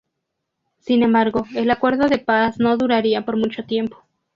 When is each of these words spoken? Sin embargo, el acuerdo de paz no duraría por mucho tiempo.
Sin 0.79 1.03
embargo, 1.03 1.45
el 1.53 1.69
acuerdo 1.69 2.07
de 2.07 2.17
paz 2.17 2.55
no 2.57 2.75
duraría 2.75 3.23
por 3.23 3.37
mucho 3.37 3.65
tiempo. 3.65 4.03